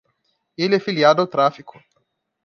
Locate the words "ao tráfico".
1.21-1.79